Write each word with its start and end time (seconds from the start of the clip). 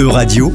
Euradio, 0.00 0.52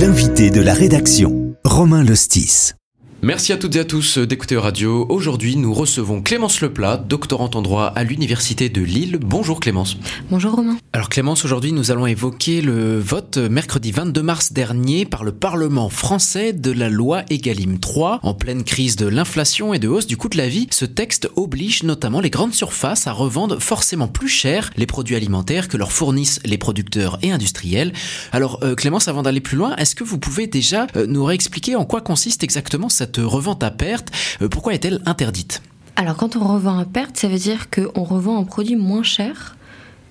l'invité 0.00 0.48
de 0.48 0.62
la 0.62 0.72
rédaction, 0.72 1.54
Romain 1.64 2.02
Lostis. 2.02 2.72
Merci 3.20 3.52
à 3.52 3.56
toutes 3.56 3.74
et 3.74 3.80
à 3.80 3.84
tous 3.84 4.16
d'écouter 4.16 4.56
Radio. 4.56 5.04
Aujourd'hui, 5.08 5.56
nous 5.56 5.74
recevons 5.74 6.22
Clémence 6.22 6.60
Leplat, 6.60 6.98
doctorante 6.98 7.56
en 7.56 7.62
droit 7.62 7.86
à 7.86 8.04
l'Université 8.04 8.68
de 8.68 8.80
Lille. 8.80 9.18
Bonjour 9.20 9.58
Clémence. 9.58 9.96
Bonjour 10.30 10.52
Romain. 10.52 10.76
Alors 10.92 11.08
Clémence, 11.08 11.44
aujourd'hui, 11.44 11.72
nous 11.72 11.90
allons 11.90 12.06
évoquer 12.06 12.62
le 12.62 13.00
vote 13.00 13.38
mercredi 13.38 13.90
22 13.90 14.22
mars 14.22 14.52
dernier 14.52 15.04
par 15.04 15.24
le 15.24 15.32
Parlement 15.32 15.88
français 15.88 16.52
de 16.52 16.70
la 16.70 16.88
loi 16.88 17.24
Egalim 17.28 17.80
3. 17.80 18.20
En 18.22 18.34
pleine 18.34 18.62
crise 18.62 18.94
de 18.94 19.08
l'inflation 19.08 19.74
et 19.74 19.80
de 19.80 19.88
hausse 19.88 20.06
du 20.06 20.16
coût 20.16 20.28
de 20.28 20.38
la 20.38 20.48
vie, 20.48 20.68
ce 20.70 20.84
texte 20.84 21.28
oblige 21.34 21.82
notamment 21.82 22.20
les 22.20 22.30
grandes 22.30 22.54
surfaces 22.54 23.08
à 23.08 23.12
revendre 23.12 23.60
forcément 23.60 24.06
plus 24.06 24.28
cher 24.28 24.70
les 24.76 24.86
produits 24.86 25.16
alimentaires 25.16 25.66
que 25.66 25.76
leur 25.76 25.90
fournissent 25.90 26.38
les 26.44 26.56
producteurs 26.56 27.18
et 27.22 27.32
industriels. 27.32 27.92
Alors 28.30 28.60
euh, 28.62 28.76
Clémence, 28.76 29.08
avant 29.08 29.24
d'aller 29.24 29.40
plus 29.40 29.56
loin, 29.56 29.74
est-ce 29.74 29.96
que 29.96 30.04
vous 30.04 30.18
pouvez 30.18 30.46
déjà 30.46 30.86
euh, 30.94 31.06
nous 31.08 31.24
réexpliquer 31.24 31.74
en 31.74 31.84
quoi 31.84 32.00
consiste 32.00 32.44
exactement 32.44 32.88
cette 32.88 33.07
revente 33.16 33.62
à 33.62 33.70
perte, 33.70 34.10
euh, 34.42 34.48
pourquoi 34.48 34.74
est-elle 34.74 35.00
interdite? 35.06 35.62
Alors 35.96 36.16
quand 36.16 36.36
on 36.36 36.46
revend 36.46 36.78
à 36.78 36.84
perte, 36.84 37.16
ça 37.16 37.28
veut 37.28 37.38
dire 37.38 37.70
qu'on 37.70 38.04
revend 38.04 38.38
un 38.38 38.44
produit 38.44 38.76
moins 38.76 39.02
cher 39.02 39.56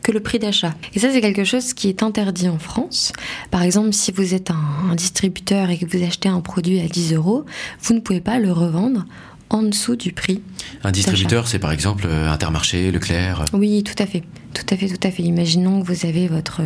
que 0.04 0.12
le 0.14 0.20
prix 0.22 0.40
d'achat. 0.40 0.73
Et 0.94 1.00
ça, 1.00 1.12
c'est 1.12 1.20
quelque 1.20 1.44
chose 1.44 1.73
qui 1.73 1.90
est 1.90 2.02
interdit 2.02 2.48
en 2.48 2.60
France. 2.60 3.12
Par 3.52 3.62
exemple, 3.62 3.92
si 3.92 4.12
vous 4.12 4.34
êtes 4.34 4.52
un, 4.52 4.96
distributeur 4.96 5.70
et 5.70 5.78
que 5.78 5.86
vous 5.86 6.04
achetez 6.04 6.30
un 6.30 6.40
produit 6.40 6.80
à 6.80 6.88
10 6.88 7.14
euros, 7.14 7.46
vous 7.82 7.94
ne 7.94 8.00
pouvez 8.00 8.22
pas 8.22 8.40
le 8.40 8.52
revendre 8.54 9.06
en 9.50 9.64
dessous 9.64 9.96
du 9.96 10.12
prix. 10.12 10.42
Un 10.84 10.92
distributeur, 10.92 11.48
c'est 11.48 11.60
par 11.60 11.72
exemple 11.72 12.06
euh, 12.08 12.30
Intermarché, 12.30 12.92
Leclerc 12.92 13.46
Oui, 13.54 13.84
tout 13.84 14.02
à 14.02 14.06
fait. 14.06 14.23
Tout 14.54 14.66
à 14.73 14.78
fait, 14.78 14.88
tout 14.88 15.08
à 15.08 15.12
fait. 15.12 15.23
Imaginons 15.23 15.82
que 15.82 15.88
vous 15.88 16.06
avez 16.06 16.28
votre, 16.28 16.62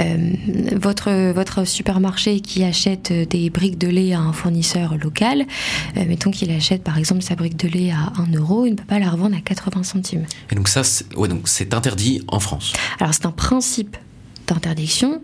euh, 0.00 0.32
votre, 0.74 1.32
votre 1.32 1.66
supermarché 1.66 2.40
qui 2.40 2.64
achète 2.64 3.12
des 3.12 3.48
briques 3.48 3.78
de 3.78 3.88
lait 3.88 4.12
à 4.12 4.20
un 4.20 4.32
fournisseur 4.32 4.96
local. 4.96 5.46
Euh, 5.96 6.04
mettons 6.06 6.30
qu'il 6.30 6.50
achète 6.50 6.82
par 6.82 6.98
exemple 6.98 7.22
sa 7.22 7.36
brique 7.36 7.56
de 7.56 7.68
lait 7.68 7.92
à 7.92 8.12
1 8.20 8.36
euro, 8.36 8.66
il 8.66 8.72
ne 8.72 8.76
peut 8.76 8.84
pas 8.84 8.98
la 8.98 9.10
revendre 9.10 9.36
à 9.36 9.40
80 9.40 9.82
centimes. 9.84 10.24
Et 10.50 10.54
donc 10.54 10.68
ça, 10.68 10.82
ouais, 11.16 11.28
donc 11.28 11.48
c'est 11.48 11.74
interdit 11.74 12.22
en 12.28 12.40
France. 12.40 12.72
Alors 12.98 13.14
c'est 13.14 13.26
un 13.26 13.32
principe 13.32 13.96
d'interdiction 14.46 15.22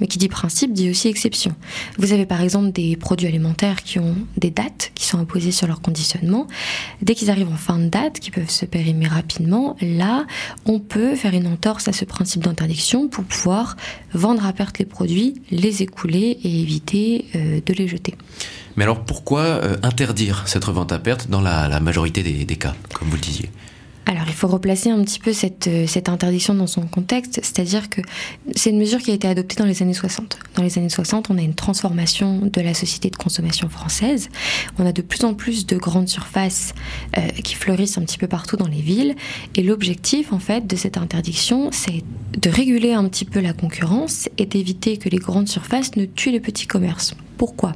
mais 0.00 0.06
qui 0.06 0.18
dit 0.18 0.28
principe 0.28 0.72
dit 0.72 0.90
aussi 0.90 1.08
exception. 1.08 1.54
Vous 1.98 2.12
avez 2.12 2.26
par 2.26 2.40
exemple 2.40 2.72
des 2.72 2.96
produits 2.96 3.26
alimentaires 3.26 3.82
qui 3.82 3.98
ont 3.98 4.16
des 4.36 4.50
dates 4.50 4.92
qui 4.94 5.06
sont 5.06 5.18
imposées 5.18 5.52
sur 5.52 5.66
leur 5.66 5.80
conditionnement. 5.80 6.46
Dès 7.02 7.14
qu'ils 7.14 7.30
arrivent 7.30 7.52
en 7.52 7.56
fin 7.56 7.78
de 7.78 7.88
date, 7.88 8.20
qui 8.20 8.30
peuvent 8.30 8.50
se 8.50 8.64
périmer 8.64 9.06
rapidement, 9.06 9.76
là, 9.80 10.26
on 10.64 10.80
peut 10.80 11.14
faire 11.14 11.34
une 11.34 11.46
entorse 11.46 11.88
à 11.88 11.92
ce 11.92 12.04
principe 12.04 12.42
d'interdiction 12.42 13.08
pour 13.08 13.24
pouvoir 13.24 13.76
vendre 14.12 14.46
à 14.46 14.52
perte 14.52 14.78
les 14.78 14.86
produits, 14.86 15.34
les 15.50 15.82
écouler 15.82 16.38
et 16.42 16.60
éviter 16.60 17.26
euh, 17.34 17.60
de 17.64 17.72
les 17.72 17.88
jeter. 17.88 18.14
Mais 18.76 18.84
alors 18.84 19.04
pourquoi 19.04 19.40
euh, 19.40 19.76
interdire 19.82 20.42
cette 20.46 20.64
revente 20.64 20.92
à 20.92 20.98
perte 20.98 21.28
dans 21.28 21.40
la, 21.40 21.80
majorité 21.80 22.22
des 22.22 22.56
cas, 22.56 22.74
comme 22.94 23.08
vous 23.08 23.16
le 23.16 23.20
disiez? 23.20 23.50
Alors, 24.08 24.24
il 24.28 24.34
faut 24.34 24.46
replacer 24.46 24.88
un 24.90 25.02
petit 25.02 25.18
peu 25.18 25.32
cette, 25.32 25.66
euh, 25.66 25.88
cette 25.88 26.08
interdiction 26.08 26.54
dans 26.54 26.68
son 26.68 26.82
contexte, 26.82 27.40
c'est-à-dire 27.42 27.90
que 27.90 28.00
c'est 28.54 28.70
une 28.70 28.78
mesure 28.78 29.00
qui 29.00 29.10
a 29.10 29.14
été 29.14 29.26
adoptée 29.26 29.56
dans 29.56 29.64
les 29.64 29.82
années 29.82 29.94
60. 29.94 30.38
Dans 30.54 30.62
les 30.62 30.78
années 30.78 30.88
60, 30.88 31.28
on 31.28 31.36
a 31.38 31.42
une 31.42 31.54
transformation 31.54 32.38
de 32.46 32.60
la 32.60 32.72
société 32.72 33.10
de 33.10 33.16
consommation 33.16 33.68
française. 33.68 34.28
On 34.78 34.86
a 34.86 34.92
de 34.92 35.02
plus 35.02 35.24
en 35.24 35.34
plus 35.34 35.66
de 35.66 35.76
grandes 35.76 36.08
surfaces 36.08 36.72
euh, 37.18 37.26
qui 37.42 37.56
fleurissent 37.56 37.98
un 37.98 38.02
petit 38.02 38.18
peu 38.18 38.28
partout 38.28 38.56
dans 38.56 38.68
les 38.68 38.80
villes. 38.80 39.16
Et 39.56 39.64
l'objectif, 39.64 40.32
en 40.32 40.38
fait, 40.38 40.68
de 40.68 40.76
cette 40.76 40.98
interdiction, 40.98 41.70
c'est 41.72 42.04
de 42.38 42.48
réguler 42.48 42.92
un 42.92 43.08
petit 43.08 43.24
peu 43.24 43.40
la 43.40 43.54
concurrence 43.54 44.28
et 44.38 44.46
d'éviter 44.46 44.98
que 44.98 45.08
les 45.08 45.18
grandes 45.18 45.48
surfaces 45.48 45.96
ne 45.96 46.04
tuent 46.04 46.30
les 46.30 46.40
petits 46.40 46.68
commerces. 46.68 47.16
Pourquoi? 47.36 47.74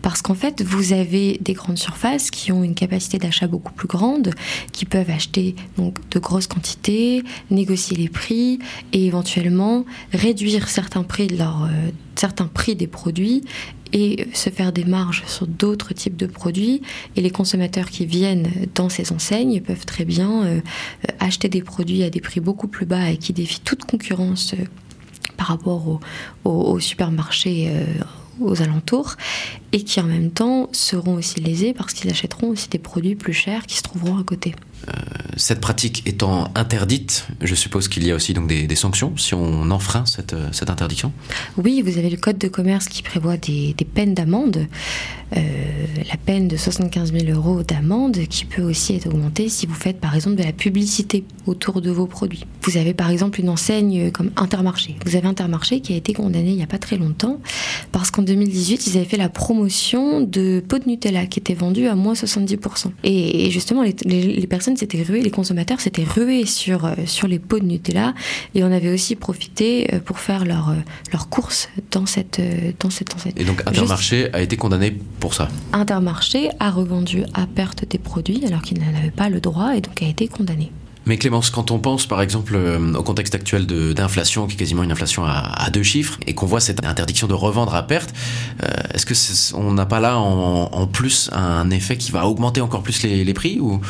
Parce 0.00 0.22
qu'en 0.22 0.34
fait, 0.34 0.62
vous 0.62 0.92
avez 0.92 1.38
des 1.40 1.52
grandes 1.52 1.78
surfaces 1.78 2.30
qui 2.30 2.50
ont 2.50 2.64
une 2.64 2.74
capacité 2.74 3.18
d'achat 3.18 3.46
beaucoup 3.46 3.72
plus 3.72 3.88
grande, 3.88 4.30
qui 4.72 4.84
peuvent 4.86 5.10
acheter 5.10 5.54
de 5.78 6.18
grosses 6.18 6.46
quantités, 6.46 7.22
négocier 7.50 7.96
les 7.96 8.08
prix 8.08 8.58
et 8.92 9.06
éventuellement 9.06 9.84
réduire 10.12 10.66
euh, 10.66 11.90
certains 12.14 12.46
prix 12.46 12.76
des 12.76 12.86
produits 12.86 13.42
et 13.92 14.26
se 14.32 14.48
faire 14.48 14.72
des 14.72 14.84
marges 14.84 15.22
sur 15.26 15.46
d'autres 15.46 15.92
types 15.92 16.16
de 16.16 16.26
produits. 16.26 16.82
Et 17.16 17.20
les 17.20 17.30
consommateurs 17.30 17.90
qui 17.90 18.06
viennent 18.06 18.50
dans 18.74 18.88
ces 18.88 19.12
enseignes 19.12 19.60
peuvent 19.60 19.84
très 19.84 20.04
bien 20.04 20.44
euh, 20.44 20.60
acheter 21.20 21.48
des 21.48 21.62
produits 21.62 22.02
à 22.02 22.10
des 22.10 22.20
prix 22.20 22.40
beaucoup 22.40 22.68
plus 22.68 22.86
bas 22.86 23.10
et 23.10 23.18
qui 23.18 23.32
défient 23.32 23.60
toute 23.60 23.84
concurrence 23.84 24.54
euh, 24.54 24.64
par 25.36 25.48
rapport 25.48 26.00
aux 26.44 26.78
supermarchés 26.78 27.68
aux 28.40 28.62
alentours 28.62 29.16
et 29.72 29.82
qui 29.82 30.00
en 30.00 30.04
même 30.04 30.30
temps 30.30 30.68
seront 30.72 31.14
aussi 31.14 31.40
lésés 31.40 31.74
parce 31.74 31.92
qu'ils 31.92 32.10
achèteront 32.10 32.48
aussi 32.48 32.68
des 32.68 32.78
produits 32.78 33.14
plus 33.14 33.32
chers 33.32 33.66
qui 33.66 33.76
se 33.76 33.82
trouveront 33.82 34.18
à 34.18 34.24
côté. 34.24 34.54
Euh, 34.88 34.92
cette 35.36 35.60
pratique 35.60 36.02
étant 36.06 36.50
interdite, 36.54 37.26
je 37.40 37.54
suppose 37.54 37.88
qu'il 37.88 38.06
y 38.06 38.10
a 38.10 38.14
aussi 38.14 38.34
donc 38.34 38.48
des, 38.48 38.74
sanctions 38.74 39.16
si 39.16 39.34
on 39.34 39.70
enfreint 39.70 40.06
cette, 40.06 40.32
euh, 40.32 40.48
cette, 40.52 40.70
interdiction 40.70 41.12
Oui, 41.56 41.82
vous 41.82 41.98
avez 41.98 42.10
le 42.10 42.16
code 42.16 42.38
de 42.38 42.48
commerce 42.48 42.88
qui 42.88 43.02
prévoit 43.02 43.36
des, 43.36 43.74
peines 43.94 44.14
d'amende. 44.14 44.66
Euh, 45.36 45.40
la 46.08 46.16
peine 46.18 46.46
de 46.46 46.56
75 46.56 47.12
000 47.12 47.32
euros 47.32 47.62
d'amende 47.62 48.18
qui 48.28 48.44
peut 48.44 48.62
aussi 48.62 48.94
être 48.94 49.06
augmentée 49.06 49.48
si 49.48 49.66
vous 49.66 49.74
faites 49.74 49.98
par 49.98 50.14
exemple 50.14 50.36
de 50.36 50.42
la 50.42 50.52
publicité 50.52 51.24
autour 51.46 51.80
de 51.80 51.90
vos 51.90 52.06
produits. 52.06 52.44
Vous 52.62 52.76
avez 52.76 52.92
par 52.92 53.10
exemple 53.10 53.40
une 53.40 53.48
enseigne 53.48 54.10
comme 54.10 54.30
Intermarché. 54.36 54.96
Vous 55.06 55.16
avez 55.16 55.26
Intermarché 55.26 55.80
qui 55.80 55.94
a 55.94 55.96
été 55.96 56.12
condamné 56.12 56.50
il 56.50 56.56
n'y 56.56 56.62
a 56.62 56.66
pas 56.66 56.78
très 56.78 56.98
longtemps 56.98 57.40
parce 57.92 58.10
qu'en 58.10 58.22
2018, 58.22 58.86
ils 58.86 58.96
avaient 58.96 59.06
fait 59.06 59.16
la 59.16 59.28
promotion 59.28 60.20
de 60.20 60.62
pots 60.66 60.78
de 60.78 60.88
Nutella 60.88 61.26
qui 61.26 61.40
étaient 61.40 61.54
vendus 61.54 61.86
à 61.86 61.94
moins 61.94 62.14
70%. 62.14 62.90
Et, 63.04 63.50
justement, 63.50 63.82
les, 63.82 63.94
les 64.04 64.46
personnes 64.46 64.76
s'étaient 64.76 65.02
rués, 65.02 65.21
les 65.22 65.30
consommateurs 65.30 65.80
s'étaient 65.80 66.04
rués 66.04 66.46
sur, 66.46 66.84
euh, 66.84 66.94
sur 67.06 67.28
les 67.28 67.38
pots 67.38 67.58
de 67.58 67.64
Nutella 67.64 68.14
et 68.54 68.64
on 68.64 68.72
avait 68.72 68.92
aussi 68.92 69.16
profité 69.16 69.92
euh, 69.92 70.00
pour 70.00 70.18
faire 70.18 70.44
leurs 70.44 70.70
euh, 70.70 70.76
leur 71.12 71.28
courses 71.28 71.68
dans 71.90 72.06
cette, 72.06 72.40
dans 72.80 72.90
cette 72.90 73.14
enseigne. 73.14 73.32
Et 73.36 73.44
donc 73.44 73.62
Intermarché 73.66 74.32
a 74.32 74.40
été 74.40 74.56
condamné 74.56 74.96
pour 75.20 75.34
ça 75.34 75.48
Intermarché 75.72 76.50
a 76.60 76.70
revendu 76.70 77.24
à 77.34 77.46
perte 77.46 77.84
des 77.88 77.98
produits 77.98 78.44
alors 78.46 78.62
qu'il 78.62 78.78
n'en 78.80 78.98
avait 78.98 79.10
pas 79.10 79.28
le 79.28 79.40
droit 79.40 79.76
et 79.76 79.80
donc 79.80 80.02
a 80.02 80.06
été 80.06 80.28
condamné. 80.28 80.70
Mais 81.04 81.18
Clémence, 81.18 81.50
quand 81.50 81.72
on 81.72 81.80
pense 81.80 82.06
par 82.06 82.22
exemple 82.22 82.56
au 82.56 83.02
contexte 83.02 83.34
actuel 83.34 83.66
d'inflation, 83.66 84.46
qui 84.46 84.54
est 84.54 84.56
quasiment 84.56 84.84
une 84.84 84.92
inflation 84.92 85.24
à, 85.24 85.68
deux 85.72 85.82
chiffres, 85.82 86.16
et 86.28 86.34
qu'on 86.34 86.46
voit 86.46 86.60
cette 86.60 86.86
interdiction 86.86 87.26
de 87.26 87.34
revendre 87.34 87.74
à 87.74 87.84
perte, 87.84 88.14
est-ce 88.94 89.04
que 89.04 89.56
on 89.56 89.72
n'a 89.72 89.84
pas 89.84 89.98
là 89.98 90.16
en, 90.16 90.86
plus 90.86 91.28
un 91.32 91.70
effet 91.70 91.96
qui 91.96 92.12
va 92.12 92.28
augmenter 92.28 92.60
encore 92.60 92.84
plus 92.84 93.02
les, 93.02 93.24
les 93.24 93.34
prix 93.34 93.58
ou 93.58 93.80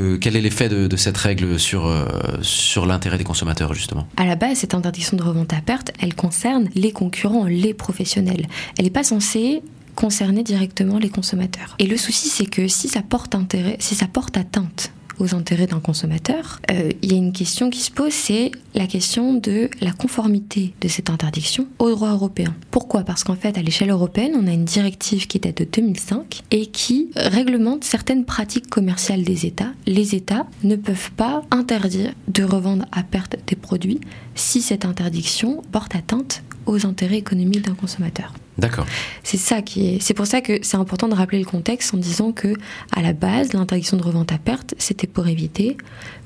quel 0.00 0.36
est 0.36 0.40
l'effet 0.40 0.68
de, 0.68 0.96
cette 0.96 1.16
règle 1.16 1.58
sur, 1.58 1.86
euh, 1.86 2.06
sur 2.42 2.86
l'intérêt 2.86 3.18
des 3.18 3.24
consommateurs, 3.24 3.74
justement? 3.74 4.06
À 4.16 4.26
la 4.26 4.36
base, 4.36 4.58
cette 4.58 4.74
interdiction 4.74 5.16
de 5.16 5.22
revente 5.22 5.52
à 5.52 5.60
perte, 5.60 5.92
elle 6.00 6.14
concerne 6.14 6.68
les 6.74 6.92
concurrents, 6.92 7.44
les 7.44 7.74
professionnels. 7.74 8.46
Elle 8.78 8.84
n'est 8.84 8.90
pas 8.90 9.04
censée 9.04 9.62
concerner 9.94 10.42
directement 10.42 10.98
les 10.98 11.10
consommateurs. 11.10 11.76
Et 11.78 11.86
le 11.86 11.96
souci, 11.96 12.28
c'est 12.28 12.46
que 12.46 12.68
si 12.68 12.88
porte 13.08 13.36
si 13.78 13.94
ça 13.94 14.06
porte 14.06 14.36
atteinte 14.36 14.92
aux 15.18 15.34
intérêts 15.34 15.66
d'un 15.66 15.80
consommateur, 15.80 16.60
euh, 16.70 16.90
il 17.02 17.12
y 17.12 17.14
a 17.14 17.18
une 17.18 17.32
question 17.32 17.70
qui 17.70 17.80
se 17.80 17.90
pose, 17.90 18.12
c'est 18.12 18.50
la 18.74 18.86
question 18.86 19.34
de 19.34 19.68
la 19.80 19.92
conformité 19.92 20.74
de 20.80 20.88
cette 20.88 21.10
interdiction 21.10 21.66
au 21.78 21.90
droit 21.90 22.10
européen. 22.10 22.54
Pourquoi? 22.70 23.02
Parce 23.02 23.24
qu'en 23.24 23.36
fait, 23.36 23.58
à 23.58 23.62
l'échelle 23.62 23.90
européenne, 23.90 24.32
on 24.36 24.46
a 24.46 24.52
une 24.52 24.64
directive 24.64 25.26
qui 25.26 25.38
date 25.38 25.58
de 25.58 25.64
2005 25.64 26.42
et 26.50 26.66
qui 26.66 27.10
réglemente 27.16 27.84
certaines 27.84 28.24
pratiques 28.24 28.68
commerciales 28.68 29.24
des 29.24 29.46
États. 29.46 29.72
Les 29.86 30.14
États 30.14 30.46
ne 30.62 30.76
peuvent 30.76 31.12
pas 31.12 31.42
interdire 31.50 32.12
de 32.28 32.44
revendre 32.44 32.86
à 32.92 33.02
perte 33.02 33.36
des 33.46 33.56
produits 33.56 34.00
si 34.34 34.62
cette 34.62 34.84
interdiction 34.84 35.62
porte 35.72 35.94
atteinte 35.94 36.42
aux 36.66 36.86
intérêts 36.86 37.18
économiques 37.18 37.66
d'un 37.66 37.74
consommateur. 37.74 38.32
D'accord. 38.58 38.86
C'est 39.22 39.38
ça 39.38 39.62
qui 39.62 39.94
est. 39.94 40.00
C'est 40.00 40.14
pour 40.14 40.26
ça 40.26 40.40
que 40.40 40.58
c'est 40.62 40.76
important 40.76 41.08
de 41.08 41.14
rappeler 41.14 41.38
le 41.38 41.44
contexte 41.44 41.94
en 41.94 41.96
disant 41.96 42.32
que 42.32 42.54
à 42.94 43.00
la 43.00 43.12
base, 43.12 43.52
l'interdiction 43.54 43.96
de 43.96 44.02
revente 44.02 44.32
à 44.32 44.38
perte, 44.38 44.74
c'était 44.78 45.06
pour 45.06 45.26
éviter 45.28 45.76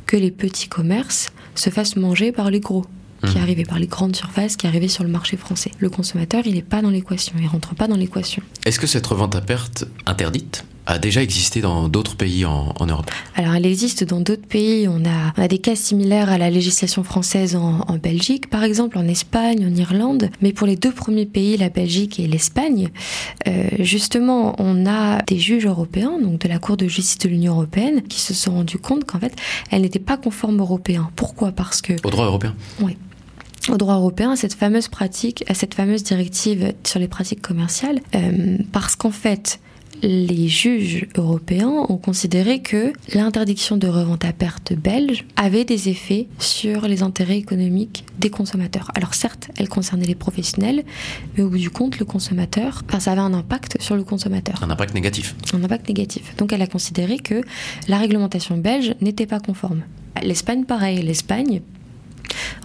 que 0.06 0.16
les 0.16 0.30
petits 0.30 0.68
commerces 0.68 1.32
se 1.54 1.70
fassent 1.70 1.96
manger 1.96 2.32
par 2.32 2.50
les 2.50 2.60
gros 2.60 2.84
qui 3.24 3.38
mmh. 3.38 3.40
arrivaient 3.40 3.64
par 3.64 3.78
les 3.78 3.86
grandes 3.86 4.14
surfaces 4.14 4.56
qui 4.56 4.66
arrivaient 4.66 4.88
sur 4.88 5.02
le 5.02 5.10
marché 5.10 5.36
français. 5.36 5.70
Le 5.78 5.88
consommateur, 5.88 6.42
il 6.46 6.54
n'est 6.54 6.62
pas 6.62 6.82
dans 6.82 6.90
l'équation, 6.90 7.34
il 7.40 7.46
rentre 7.46 7.74
pas 7.74 7.88
dans 7.88 7.96
l'équation. 7.96 8.42
Est-ce 8.64 8.78
que 8.78 8.86
cette 8.86 9.06
revente 9.06 9.34
à 9.34 9.40
perte 9.40 9.84
interdite 10.04 10.64
a 10.86 10.98
déjà 10.98 11.22
existé 11.22 11.60
dans 11.60 11.88
d'autres 11.88 12.16
pays 12.16 12.44
en, 12.44 12.72
Europe 12.86 13.10
Alors 13.34 13.54
elle 13.54 13.66
existe 13.66 14.04
dans 14.04 14.20
d'autres 14.20 14.46
pays. 14.46 14.88
On 14.88 15.02
a, 15.04 15.48
des 15.48 15.58
cas 15.58 15.74
similaires 15.74 16.30
à 16.30 16.38
la 16.38 16.48
législation 16.48 17.02
française 17.02 17.56
en, 17.56 17.96
Belgique, 18.02 18.48
par 18.48 18.62
exemple, 18.62 18.98
en 18.98 19.06
Espagne, 19.08 19.66
en 19.66 19.74
Irlande. 19.74 20.30
Mais 20.40 20.52
pour 20.52 20.66
les 20.66 20.76
deux 20.76 20.92
premiers 20.92 21.26
pays, 21.26 21.56
la 21.56 21.68
Belgique 21.68 22.20
et 22.20 22.28
l'Espagne, 22.28 22.90
euh, 23.48 23.68
justement, 23.80 24.54
on 24.58 24.86
a 24.86 25.22
des 25.22 25.38
juges 25.38 25.66
européens, 25.66 26.18
donc 26.22 26.40
de 26.40 26.48
la 26.48 26.58
Cour 26.58 26.76
de 26.76 26.86
justice 26.86 27.18
de 27.18 27.28
l'Union 27.28 27.54
européenne, 27.54 28.02
qui 28.02 28.20
se 28.20 28.34
sont 28.34 28.52
rendus 28.52 28.78
compte 28.78 29.04
qu'en 29.04 29.18
fait, 29.18 29.34
elle 29.70 29.82
n'était 29.82 29.98
pas 29.98 30.16
conforme 30.16 30.60
européen. 30.60 31.10
Pourquoi? 31.16 31.52
Parce 31.52 31.82
que... 31.82 31.94
Au 32.04 32.10
droit 32.10 32.26
européen 32.26 32.54
Oui. 32.80 32.96
au 33.68 33.76
droit 33.76 33.94
européen 33.94 34.30
à 34.30 34.36
cette 34.36 34.54
fameuse 34.54 34.88
pratique, 34.88 35.44
à 35.48 35.54
cette 35.54 35.74
fameuse 35.74 36.04
directive 36.04 36.74
sur 36.84 37.00
les 37.00 37.08
pratiques 37.08 37.42
commerciales, 37.42 38.00
euh, 38.14 38.58
parce 38.72 38.94
qu'en 38.94 39.10
fait, 39.10 39.58
les 40.02 40.48
juges 40.48 41.06
européens 41.16 41.86
ont 41.88 41.96
considéré 41.96 42.60
que 42.60 42.92
l'interdiction 43.14 43.76
de 43.76 43.88
revente 43.88 44.24
à 44.24 44.32
perte 44.32 44.72
belge 44.72 45.24
avait 45.36 45.64
des 45.64 45.88
effets 45.88 46.28
sur 46.38 46.86
les 46.86 47.02
intérêts 47.02 47.38
économiques 47.38 48.04
des 48.18 48.30
consommateurs. 48.30 48.90
Alors 48.94 49.14
certes, 49.14 49.48
elle 49.56 49.68
concernait 49.68 50.06
les 50.06 50.14
professionnels, 50.14 50.84
mais 51.36 51.42
au 51.42 51.50
bout 51.50 51.58
du 51.58 51.70
compte, 51.70 51.98
le 51.98 52.04
consommateur, 52.04 52.82
enfin, 52.88 53.00
ça 53.00 53.12
avait 53.12 53.20
un 53.20 53.34
impact 53.34 53.80
sur 53.80 53.96
le 53.96 54.04
consommateur. 54.04 54.62
Un 54.62 54.70
impact 54.70 54.94
négatif. 54.94 55.34
Un 55.52 55.62
impact 55.62 55.88
négatif. 55.88 56.36
Donc 56.36 56.52
elle 56.52 56.62
a 56.62 56.66
considéré 56.66 57.18
que 57.18 57.40
la 57.88 57.98
réglementation 57.98 58.56
belge 58.56 58.94
n'était 59.00 59.26
pas 59.26 59.40
conforme. 59.40 59.82
L'Espagne, 60.22 60.64
pareil. 60.64 61.02
L'Espagne, 61.02 61.60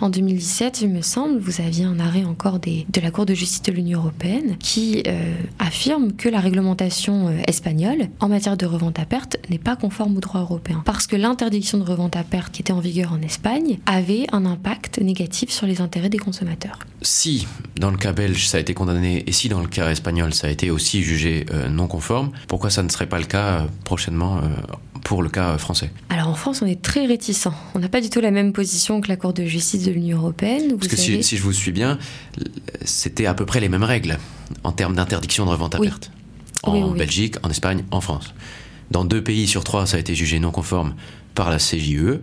en 0.02 0.10
2017, 0.10 0.82
il 0.82 0.90
me 0.90 1.02
semble, 1.02 1.40
vous 1.40 1.62
aviez 1.62 1.86
un 1.86 2.00
arrêt 2.00 2.26
encore 2.26 2.60
de 2.60 3.02
la 3.02 3.12
Cour 3.12 3.26
de 3.26 3.34
justice 3.34 3.62
de 3.62 3.72
l'Union 3.72 4.00
européenne 4.00 4.58
qui 4.60 5.04
euh, 5.08 5.36
affirme 5.60 6.14
que 6.14 6.28
la 6.28 6.40
réglementation 6.40 7.28
euh, 7.28 7.38
espagnole 7.48 8.10
en 8.20 8.28
matière 8.28 8.58
de 8.58 8.66
revente 8.66 8.98
à 9.00 9.06
perte 9.06 9.38
n'est 9.50 9.60
pas 9.60 9.76
conforme 9.76 10.18
au 10.18 10.20
droit 10.20 10.42
européen. 10.42 10.82
Parce 10.86 11.08
que 11.08 11.16
l'interdiction 11.16 11.78
de 11.78 11.84
revente 11.84 12.16
à 12.16 12.24
perte 12.24 12.52
qui 12.52 12.62
était 12.62 12.74
en 12.74 12.80
vigueur 12.80 13.14
en 13.14 13.22
Espagne 13.22 13.80
avait 13.86 14.26
un 14.32 14.46
impact 14.46 15.00
négatif 15.00 15.52
sur 15.52 15.68
les 15.68 15.82
intérêts 15.82 16.10
des 16.10 16.20
consommateurs. 16.20 16.80
Si 17.02 17.48
dans 17.80 17.92
le 17.92 17.98
cas 17.98 18.14
belge 18.14 18.48
ça 18.48 18.58
a 18.58 18.62
été 18.62 18.74
condamné 18.74 19.24
et 19.28 19.32
si 19.32 19.50
dans 19.50 19.62
le 19.62 19.68
cas 19.68 19.92
espagnol 19.92 20.34
ça 20.34 20.48
a 20.48 20.50
été 20.50 20.72
aussi 20.72 21.04
jugé 21.04 21.46
euh, 21.52 21.70
non 21.70 21.88
conforme, 21.88 22.32
pourquoi 22.48 22.70
ça 22.70 22.82
ne 22.82 22.90
serait 22.90 23.08
pas 23.08 23.20
le 23.20 23.26
cas 23.26 23.68
prochainement 23.84 24.42
pour 25.04 25.24
le 25.24 25.30
cas 25.30 25.58
français 25.58 25.92
Alors 26.10 26.28
en 26.28 26.36
France, 26.36 26.62
on 26.62 26.66
est 26.66 26.82
très 26.82 27.06
réticent. 27.06 27.50
On 27.76 27.80
n'a 27.80 27.90
pas 27.90 28.02
du 28.02 28.10
tout 28.10 28.22
la 28.22 28.32
même 28.32 28.54
position 28.54 29.02
que 29.02 29.08
la 29.08 29.18
Cour 29.18 29.34
de 29.34 29.46
justice 29.46 29.84
de 29.84 29.92
l'Union 29.92 30.18
européenne. 30.18 30.78
Parce 30.78 30.88
que 30.88 30.96
si, 30.96 31.38
je 31.38 31.42
vous 31.42 31.54
suis 31.54 31.72
bien, 31.72 31.98
c'était 32.84 33.26
à 33.26 33.34
peu 33.34 33.46
près 33.46 33.60
les 33.60 33.70
mêmes 33.70 33.84
règles 33.84 34.18
en 34.64 34.72
termes 34.72 34.96
d'interdiction 34.96 35.46
de 35.46 35.52
revente 35.52 35.76
à 35.76 35.80
perte. 35.80 36.12
En 36.64 36.92
Belgique, 36.92 37.36
en 37.44 37.50
Espagne, 37.50 37.84
en 37.92 38.02
France. 38.02 38.34
Dans 38.92 39.06
deux 39.06 39.24
pays 39.24 39.48
sur 39.48 39.64
trois, 39.64 39.86
ça 39.86 39.98
a 39.98 40.00
été 40.00 40.16
jugé 40.16 40.40
non 40.40 40.52
conforme 40.52 40.96
par 41.34 41.50
la 41.50 41.58
CJE. 41.58 42.20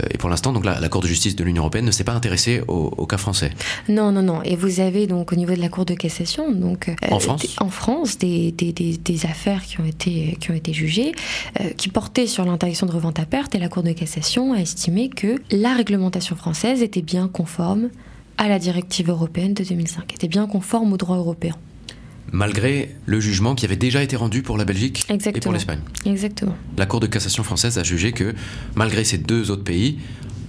Euh, 0.00 0.06
et 0.10 0.18
pour 0.18 0.28
l'instant, 0.28 0.52
donc 0.52 0.64
la, 0.64 0.88
Cour 0.88 1.02
de 1.02 1.06
justice 1.06 1.36
de 1.36 1.44
l'Union 1.44 1.62
européenne 1.62 1.84
ne 1.84 1.90
s'est 1.90 2.04
pas 2.04 2.12
intéressée 2.12 2.62
au, 2.68 3.06
cas 3.06 3.16
français. 3.16 3.50
Non, 3.88 4.12
non, 4.12 4.22
non. 4.22 4.42
Et 4.42 4.56
vous 4.56 4.80
avez 4.80 5.06
donc 5.06 5.32
au 5.32 5.36
niveau 5.36 5.54
de 5.54 5.60
la 5.60 5.68
Cour 5.68 5.84
de 5.84 5.94
cassation, 5.94 6.52
donc 6.52 6.88
euh, 6.88 6.94
en 7.10 7.18
France, 7.18 7.42
des, 7.42 7.48
en 7.58 7.68
France, 7.68 8.18
des, 8.18 8.52
des, 8.52 8.72
des, 8.72 9.26
affaires 9.26 9.62
qui 9.62 9.80
ont 9.80 9.84
été 9.84 10.36
qui 10.40 10.50
ont 10.50 10.54
été 10.54 10.72
jugées, 10.72 11.12
euh, 11.60 11.70
qui 11.76 11.88
portaient 11.88 12.26
sur 12.26 12.44
l'interdiction 12.44 12.86
de 12.86 12.92
revente 12.92 13.18
à 13.18 13.26
perte, 13.26 13.54
et 13.54 13.58
la 13.58 13.68
Cour 13.68 13.82
de 13.82 13.92
cassation 13.92 14.52
a 14.52 14.58
estimé 14.58 15.08
que 15.08 15.40
la 15.50 15.74
réglementation 15.74 16.36
française 16.36 16.82
était 16.82 17.02
bien 17.02 17.28
conforme 17.28 17.90
à 18.36 18.48
la 18.48 18.58
directive 18.58 19.10
européenne 19.10 19.54
de 19.54 19.64
2005, 19.64 20.12
était 20.14 20.28
bien 20.28 20.46
conforme 20.46 20.92
au 20.92 20.96
droit 20.96 21.16
européen 21.16 21.56
malgré 22.32 22.94
le 23.06 23.20
jugement 23.20 23.54
qui 23.54 23.64
avait 23.64 23.76
déjà 23.76 24.02
été 24.02 24.16
rendu 24.16 24.42
pour 24.42 24.58
la 24.58 24.64
Belgique 24.64 25.06
et 25.08 25.40
pour 25.40 25.52
l'Espagne. 25.52 25.80
Exactement. 26.04 26.56
La 26.76 26.86
Cour 26.86 27.00
de 27.00 27.06
cassation 27.06 27.42
française 27.42 27.78
a 27.78 27.82
jugé 27.82 28.12
que, 28.12 28.34
malgré 28.74 29.04
ces 29.04 29.18
deux 29.18 29.50
autres 29.50 29.64
pays, 29.64 29.98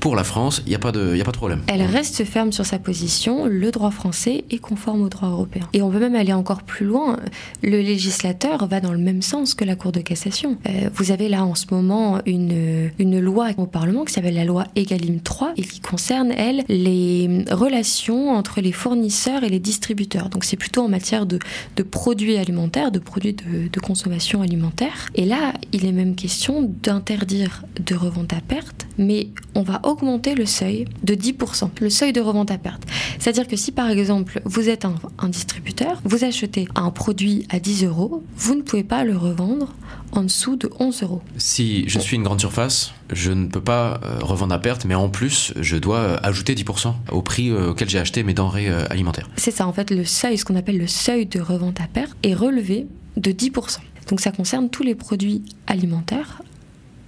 pour 0.05 0.15
la 0.15 0.23
France, 0.23 0.61
il 0.67 0.69
n'y 0.69 0.75
a, 0.75 0.77
pas 0.77 0.91
de, 0.91 1.19
problème. 1.31 1.63
Elle 1.65 1.81
reste 1.81 2.23
ferme 2.25 2.51
sur 2.51 2.63
sa 2.63 2.77
position. 2.77 3.47
Le 3.47 3.71
droit 3.71 3.89
français 3.89 4.43
est 4.51 4.59
conforme 4.59 5.01
au 5.01 5.09
droit 5.09 5.29
européen. 5.29 5.67
Et 5.73 5.81
on 5.81 5.89
peut 5.89 5.97
même 5.97 6.13
aller 6.13 6.31
encore 6.31 6.61
plus 6.61 6.85
loin. 6.85 7.17
Le 7.63 7.81
législateur 7.81 8.67
va 8.67 8.81
dans 8.81 8.91
le 8.91 8.99
même 8.99 9.23
sens 9.23 9.55
que 9.55 9.65
la 9.65 9.75
Cour 9.75 9.91
de 9.91 10.01
cassation. 10.01 10.59
Euh, 10.69 10.91
vous 10.93 11.09
avez 11.09 11.27
là 11.27 11.43
en 11.43 11.55
ce 11.55 11.65
moment 11.71 12.19
une, 12.27 12.91
une 12.99 13.19
loi 13.19 13.47
au 13.57 13.65
Parlement 13.65 14.05
qui 14.05 14.13
s'appelle 14.13 14.35
la 14.35 14.45
loi 14.45 14.65
Egalim 14.75 15.21
3 15.21 15.53
et 15.57 15.63
qui 15.63 15.79
concerne, 15.79 16.31
elle, 16.33 16.63
les 16.69 17.43
relations 17.49 18.29
entre 18.29 18.61
les 18.61 18.73
fournisseurs 18.73 19.43
et 19.43 19.49
les 19.49 19.59
distributeurs. 19.59 20.29
Donc 20.29 20.43
c'est 20.43 20.55
plutôt 20.55 20.83
en 20.83 20.87
matière 20.87 21.25
de, 21.25 21.39
de, 21.77 21.81
produits 21.81 22.37
alimentaires, 22.37 22.91
de 22.91 22.99
produits 22.99 23.33
de, 23.33 23.69
de 23.69 23.79
consommation 23.79 24.43
alimentaire. 24.43 25.09
Et 25.15 25.25
là, 25.25 25.53
il 25.71 25.83
est 25.83 25.91
même 25.91 26.13
question 26.13 26.71
d'interdire 26.83 27.63
de 27.83 27.95
revente 27.95 28.33
à 28.33 28.41
perte, 28.47 28.85
mais 28.99 29.29
on 29.55 29.63
va 29.63 29.79
augmenter 29.81 29.94
le 30.03 30.45
seuil 30.45 30.86
de 31.03 31.13
10%, 31.13 31.69
le 31.81 31.89
seuil 31.89 32.13
de 32.13 32.21
revente 32.21 32.51
à 32.51 32.57
perte. 32.57 32.83
C'est-à-dire 33.19 33.47
que 33.47 33.56
si 33.56 33.71
par 33.71 33.89
exemple 33.89 34.42
vous 34.45 34.69
êtes 34.69 34.86
un, 34.86 35.30
distributeur, 35.30 36.01
vous 36.03 36.24
achetez 36.24 36.68
un 36.75 36.92
produit 36.92 37.45
à 37.50 37.59
10 37.59 37.86
euros, 37.86 38.24
vous 38.38 38.56
ne 38.56 38.62
pouvez 38.62 38.83
pas 38.83 39.03
le 39.03 39.18
revendre 39.18 39.74
en 40.12 40.24
dessous 40.24 40.56
de 40.56 40.69
11 40.80 41.03
euros. 41.03 41.21
Si 41.38 41.88
je 41.88 42.00
suis 42.00 42.15
une 42.15 42.24
grande 42.24 42.39
surface, 42.39 42.94
je 43.12 43.31
ne 43.31 43.47
peux 43.47 43.62
pas 43.62 44.00
euh, 44.03 44.19
revendre 44.21 44.53
à 44.53 44.59
perte, 44.59 44.86
mais 44.86 44.95
en 44.95 45.09
plus, 45.09 45.53
je 45.59 45.75
dois 45.77 45.98
euh, 45.98 46.18
ajouter 46.24 46.56
10% 46.56 46.94
au 47.12 47.21
prix 47.21 47.50
euh, 47.50 47.71
auquel 47.71 47.89
j'ai 47.89 48.00
acheté 48.00 48.24
mes 48.24 48.33
denrées 48.33 48.69
alimentaires. 48.89 49.30
C'est 49.36 49.51
ça, 49.51 49.68
en 49.68 49.74
fait, 49.74 49.91
le 49.91 50.06
seuil, 50.06 50.38
ce 50.38 50.45
qu'on 50.45 50.56
appelle 50.56 50.77
le 50.77 50.88
seuil 50.88 51.25
de 51.25 51.39
revente 51.41 51.81
à 51.81 51.88
perte, 51.88 52.15
est 52.24 52.33
relevé 52.33 52.88
de 53.18 53.31
10%. 53.31 53.80
Donc 54.09 54.21
ça 54.21 54.31
concerne 54.31 54.69
tous 54.69 54.83
les 54.83 54.95
produits 54.95 55.44
alimentaires 55.68 56.41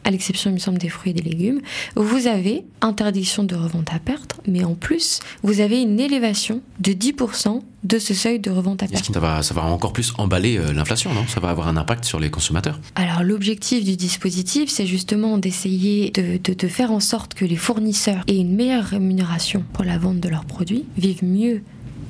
à 0.07 0.12
l'exception, 0.12 0.50
il 0.50 0.54
me 0.54 0.59
semble, 0.59 0.77
des 0.77 0.88
fruits 0.88 1.12
et 1.12 1.13
des 1.13 1.21
légumes, 1.21 1.59
vous 1.98 2.27
avez 2.27 2.63
interdiction 2.80 3.44
de 3.44 3.56
revente 3.56 3.94
à 3.94 4.00
perte, 4.00 4.39
mais 4.48 4.63
en 4.63 4.74
plus, 4.74 5.19
vous 5.44 5.59
avez 5.59 5.81
une 5.81 6.00
élévation 6.00 6.62
de 6.80 6.94
10% 6.94 7.62
de 7.83 8.00
ce 8.00 8.13
seuil 8.13 8.39
de 8.39 8.50
revente 8.50 8.83
à 8.83 8.88
perte. 8.88 9.13
Ça 9.13 9.19
va, 9.19 9.44
ça 9.44 9.54
va 9.54 9.63
encore 9.65 9.92
plus 9.92 10.13
emballer 10.18 10.57
euh, 10.57 10.71
l'inflation, 10.71 11.13
non? 11.13 11.27
Ça 11.27 11.42
va 11.42 11.50
avoir 11.50 11.68
un 11.68 11.75
impact 11.75 12.06
sur 12.06 12.21
les 12.21 12.30
consommateurs? 12.30 12.80
Alors 12.95 13.21
l'objectif 13.21 13.83
du 13.83 13.98
dispositif, 13.98 14.69
c'est 14.69 14.88
justement 14.88 15.38
d'essayer 15.38 16.12
de, 16.12 16.38
de, 16.38 16.68
faire 16.69 16.92
en 16.92 17.01
sorte 17.01 17.33
que 17.33 17.44
les 17.44 17.57
fournisseurs 17.57 18.24
aient 18.27 18.38
une 18.38 18.56
meilleure 18.56 18.86
rémunération 18.86 19.65
pour 19.74 19.83
la 19.83 19.98
vente 19.98 20.21
de 20.21 20.30
leurs 20.30 20.45
produits, 20.45 20.86
vivent 20.98 21.25
mieux 21.25 21.63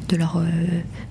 de 0.09 0.15
leur, 0.15 0.38
euh, 0.38 0.44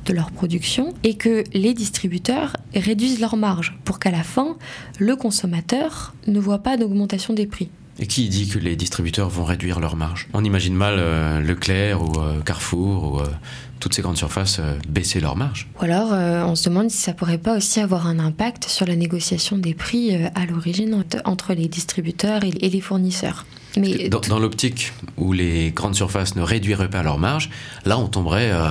de 0.04 0.12
leur 0.12 0.30
production 0.30 0.94
et 1.02 1.14
que 1.14 1.44
les 1.52 1.74
distributeurs 1.74 2.56
réduisent 2.74 3.20
leurs 3.20 3.36
marges 3.36 3.78
pour 3.84 3.98
qu'à 3.98 4.10
la 4.10 4.22
fin, 4.22 4.56
le 4.98 5.16
consommateur 5.16 6.14
ne 6.26 6.40
voit 6.40 6.58
pas 6.58 6.76
d'augmentation 6.76 7.34
des 7.34 7.46
prix. 7.46 7.68
Et 7.98 8.06
qui 8.06 8.28
dit 8.28 8.46
que 8.48 8.58
les 8.58 8.76
distributeurs 8.76 9.30
vont 9.30 9.44
réduire 9.44 9.80
leurs 9.80 9.96
marges? 9.96 10.28
On 10.34 10.44
imagine 10.44 10.74
mal 10.74 10.96
euh, 10.98 11.40
Leclerc 11.40 12.02
ou 12.02 12.20
euh, 12.20 12.40
Carrefour 12.42 13.14
ou 13.14 13.20
toutes 13.80 13.94
ces 13.94 14.02
grandes 14.02 14.16
surfaces 14.16 14.60
baisser 14.88 15.20
leurs 15.20 15.36
marges. 15.36 15.68
Ou 15.80 15.84
alors 15.84 16.12
on 16.48 16.54
se 16.54 16.68
demande 16.70 16.90
si 16.90 16.96
ça 16.96 17.12
pourrait 17.12 17.36
pas 17.36 17.56
aussi 17.56 17.78
avoir 17.78 18.06
un 18.06 18.18
impact 18.18 18.64
sur 18.64 18.86
la 18.86 18.96
négociation 18.96 19.58
des 19.58 19.74
prix 19.74 20.14
à 20.14 20.46
l'origine 20.46 21.04
entre 21.26 21.52
les 21.52 21.68
distributeurs 21.68 22.42
et 22.42 22.70
les 22.70 22.80
fournisseurs. 22.80 23.44
Mais 23.76 24.08
dans, 24.08 24.38
l'optique 24.38 24.92
où 25.16 25.32
les 25.32 25.70
grandes 25.70 25.94
surfaces 25.94 26.36
ne 26.36 26.42
réduiraient 26.42 26.90
pas 26.90 27.02
leurs 27.02 27.18
marges, 27.18 27.50
là 27.84 27.98
on 27.98 28.08
tomberait 28.08 28.50
euh, 28.50 28.70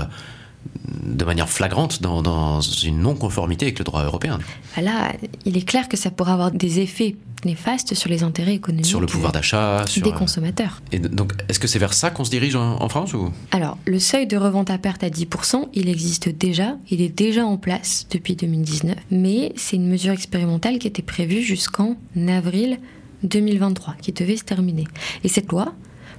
de 1.04 1.26
manière 1.26 1.50
flagrante 1.50 2.02
dans, 2.02 2.62
une 2.62 3.00
non-conformité 3.00 3.66
avec 3.66 3.80
le 3.80 3.86
droit 3.86 4.04
européen. 4.04 4.40
Ah, 4.76 4.82
là, 4.82 5.14
il 5.46 5.58
est 5.58 5.68
clair 5.68 5.88
que 5.88 5.98
ça 5.98 6.12
pourrait 6.12 6.32
avoir 6.32 6.52
des 6.52 6.80
effets 6.80 7.16
néfastes 7.44 7.94
sur 7.94 8.10
les 8.10 8.24
intérêts 8.24 8.56
économiques 8.56 8.88
sur 8.88 9.00
le 9.00 9.06
pouvoir 9.06 9.32
d'achat 9.32 9.86
des 9.96 10.10
euh, 10.10 10.12
consommateurs. 10.12 10.82
Et 10.92 11.00
donc, 11.00 11.34
est-ce 11.48 11.60
que 11.60 11.68
c'est 11.68 11.80
vers 11.80 11.94
ça 11.94 12.10
qu'on 12.10 12.24
se 12.24 12.32
dirige 12.32 12.56
en, 12.56 12.90
France 12.90 13.14
ou? 13.14 13.32
Alors, 13.52 13.78
le 13.86 14.00
seuil 14.00 14.26
de 14.26 14.36
revente 14.36 14.72
à 14.72 14.78
perte 14.80 15.04
à 15.04 15.10
10%, 15.10 15.70
il 15.74 15.90
existe 15.90 16.30
déjà, 16.30 16.76
il 16.90 17.02
est 17.02 17.10
déjà 17.10 17.46
en 17.46 17.58
place 17.58 18.08
depuis 18.10 18.36
2019, 18.36 18.96
mais 19.12 19.54
c'est 19.56 19.76
une 19.76 19.88
mesure 19.88 20.14
expérimentale 20.14 20.80
qui 20.80 20.88
était 20.88 21.04
prévue 21.04 21.42
jusqu'en 21.42 21.96
avril 22.28 22.80
2023 23.26 23.96
qui 24.02 24.12
devait 24.12 24.38
se 24.38 24.44
terminer. 24.44 24.86
Et 25.24 25.28
cette 25.28 25.52
loi 25.52 25.74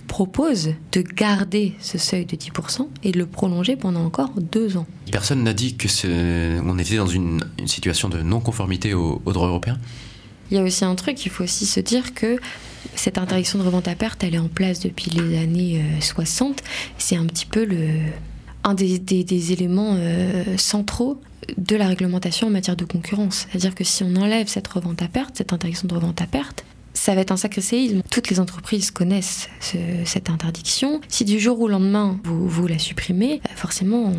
propose 0.06 0.70
de 0.92 1.00
garder 1.00 1.74
ce 1.80 1.98
seuil 1.98 2.26
de 2.26 2.36
10% 2.36 2.88
et 3.02 3.12
de 3.12 3.18
le 3.18 3.26
prolonger 3.26 3.76
pendant 3.76 4.04
encore 4.04 4.30
deux 4.40 4.76
ans. 4.76 4.86
Personne 5.10 5.42
n'a 5.42 5.52
dit 5.52 5.76
que 5.76 5.88
on 6.60 6.78
était 6.78 6.96
dans 6.96 7.06
une, 7.06 7.44
situation 7.66 8.08
de 8.08 8.22
non-conformité 8.22 8.94
au, 8.94 9.20
droit 9.26 9.48
européen? 9.48 9.78
Il 10.50 10.56
y 10.56 10.60
a 10.60 10.62
aussi 10.62 10.84
un 10.84 10.94
truc, 10.94 11.26
il 11.26 11.30
faut 11.30 11.42
aussi 11.42 11.66
se 11.66 11.80
dire 11.80 12.14
que 12.14 12.38
cette 12.94 13.18
interdiction 13.18 13.58
de 13.58 13.64
revente 13.64 13.88
à 13.88 13.96
perte, 13.96 14.22
elle 14.22 14.36
est 14.36 14.38
en 14.38 14.48
place 14.48 14.78
depuis 14.78 15.10
les 15.10 15.38
années 15.38 15.82
60. 16.00 16.58
Euh, 16.58 16.62
C'est 16.98 17.16
un 17.16 17.26
petit 17.26 17.46
peu 17.46 17.64
le, 17.64 17.88
un 18.62 18.74
des, 18.74 18.98
des, 18.98 19.52
éléments 19.52 19.96
euh, 19.96 20.56
centraux 20.56 21.20
de 21.58 21.74
la 21.74 21.88
réglementation 21.88 22.46
en 22.46 22.50
matière 22.50 22.76
de 22.76 22.84
concurrence. 22.84 23.46
C'est-à-dire 23.50 23.74
que 23.74 23.82
si 23.82 24.04
on 24.04 24.14
enlève 24.14 24.46
cette 24.46 24.68
revente 24.68 25.02
à 25.02 25.08
perte, 25.08 25.36
cette 25.36 25.52
interdiction 25.52 25.88
de 25.88 25.94
revente 25.94 26.20
à 26.20 26.26
perte, 26.26 26.64
ça 27.06 27.14
va 27.14 27.20
être 27.20 27.30
un 27.30 27.36
sacré 27.36 27.60
séisme. 27.60 28.02
Toutes 28.10 28.30
les 28.30 28.40
entreprises 28.40 28.90
connaissent 28.90 29.48
cette 30.04 30.28
interdiction. 30.28 31.00
Si 31.06 31.24
du 31.24 31.38
jour 31.38 31.60
au 31.60 31.68
lendemain, 31.68 32.18
vous, 32.24 32.48
vous 32.48 32.66
la 32.66 32.80
supprimez, 32.80 33.34
euh, 33.34 33.54
forcément, 33.54 34.12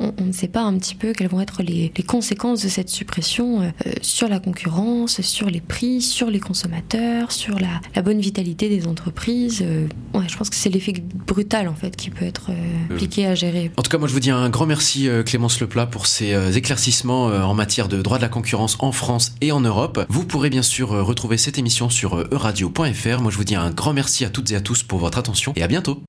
on, 0.00 0.24
ne 0.24 0.32
sait 0.32 0.48
pas 0.48 0.62
un 0.62 0.76
petit 0.76 0.96
peu 0.96 1.12
quelles 1.12 1.28
vont 1.28 1.40
être 1.40 1.62
les, 1.62 1.92
conséquences 2.04 2.64
de 2.64 2.68
cette 2.68 2.88
suppression 2.88 3.62
euh, 3.62 3.92
sur 4.00 4.28
la 4.28 4.40
concurrence, 4.40 5.20
sur 5.20 5.50
les 5.50 5.60
prix, 5.60 6.02
sur 6.02 6.30
les 6.30 6.40
consommateurs, 6.40 7.30
sur 7.30 7.56
la, 7.60 8.02
bonne 8.02 8.18
vitalité 8.18 8.68
des 8.68 8.88
entreprises. 8.88 9.62
Euh, 9.62 9.86
ouais, 10.12 10.24
je 10.26 10.36
pense 10.36 10.50
que 10.50 10.56
c'est 10.56 10.70
l'effet 10.70 10.94
brutal, 11.24 11.68
en 11.68 11.76
fait, 11.76 11.94
qui 11.94 12.10
peut 12.10 12.24
être 12.24 12.50
appliqué 12.90 13.24
à 13.26 13.36
gérer. 13.36 13.70
En 13.76 13.82
tout 13.82 13.90
cas, 13.90 13.98
moi, 13.98 14.08
je 14.08 14.14
vous 14.14 14.20
dis 14.20 14.32
un 14.32 14.50
grand 14.50 14.66
merci, 14.66 15.08
Clémence 15.24 15.60
Leplat, 15.60 15.86
pour 15.86 16.08
ces 16.08 16.56
éclaircissements 16.56 17.26
en 17.26 17.54
matière 17.54 17.86
de 17.86 18.02
droit 18.02 18.16
de 18.16 18.22
la 18.22 18.28
concurrence 18.28 18.76
en 18.80 18.90
France 18.90 19.36
et 19.40 19.52
en 19.52 19.60
Europe. 19.60 20.04
Vous 20.08 20.24
pourrez 20.24 20.50
bien 20.50 20.62
sûr 20.62 20.88
retrouver 20.88 21.38
cette 21.38 21.56
émission 21.56 21.88
sur 21.88 22.26
euradio.fr. 22.32 23.20
Moi, 23.20 23.30
je 23.30 23.36
vous 23.36 23.44
dis 23.44 23.54
un 23.54 23.70
grand 23.70 23.92
merci 23.92 24.24
à 24.24 24.30
toutes 24.30 24.50
et 24.50 24.56
à 24.56 24.60
tous 24.60 24.82
pour 24.82 24.98
votre 24.98 25.18
attention 25.18 25.52
et 25.56 25.62
à 25.62 25.68
bientôt. 25.68 26.02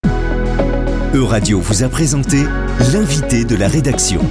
Euradio 1.14 1.60
vous 1.60 1.84
a 1.84 1.90
présenté 1.90 2.44
l'invité 2.92 3.46
de 3.46 3.56
la 3.56 3.68
rédaction. 3.68 4.22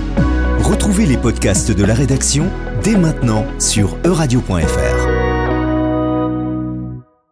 Retrouvez 0.59 1.07
les 1.07 1.17
podcasts 1.17 1.71
de 1.71 1.85
la 1.85 1.95
rédaction 1.95 2.51
dès 2.83 2.97
maintenant 2.97 3.47
sur 3.61 3.97
euradio.fr. 4.05 5.12